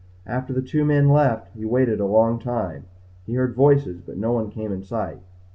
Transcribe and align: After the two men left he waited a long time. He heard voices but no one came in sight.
After 0.25 0.51
the 0.51 0.63
two 0.63 0.83
men 0.83 1.09
left 1.09 1.49
he 1.55 1.63
waited 1.63 1.99
a 1.99 2.07
long 2.07 2.39
time. 2.39 2.85
He 3.27 3.35
heard 3.35 3.53
voices 3.53 4.01
but 4.01 4.17
no 4.17 4.31
one 4.31 4.49
came 4.49 4.71
in 4.71 4.81
sight. 4.83 5.21